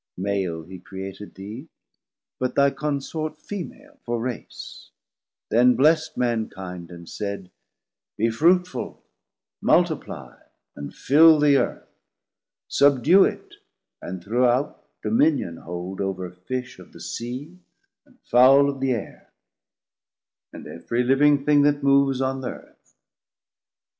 Male 0.17 0.63
he 0.63 0.79
created 0.79 1.35
thee, 1.35 1.67
but 2.39 2.55
thy 2.55 2.71
consort 2.71 3.37
Femal 3.37 3.99
for 4.03 4.19
Race; 4.19 4.89
then 5.51 5.75
bless'd 5.75 6.17
Mankinde, 6.17 6.89
and 6.89 7.07
said, 7.07 7.51
530 8.17 8.17
Be 8.17 8.29
fruitful, 8.31 9.03
multiplie, 9.61 10.39
and 10.75 10.91
fill 10.91 11.39
the 11.39 11.55
Earth, 11.57 11.87
Subdue 12.67 13.25
it, 13.25 13.53
and 14.01 14.23
throughout 14.23 14.83
Dominion 15.03 15.57
hold 15.57 16.01
Over 16.01 16.31
Fish 16.31 16.79
of 16.79 16.93
the 16.93 16.99
Sea, 16.99 17.59
and 18.03 18.17
Fowle 18.23 18.71
of 18.71 18.79
the 18.79 18.93
Aire, 18.93 19.31
And 20.51 20.65
every 20.65 21.03
living 21.03 21.45
thing 21.45 21.61
that 21.61 21.83
moves 21.83 22.21
on 22.21 22.41
the 22.41 22.49
Earth. 22.53 22.95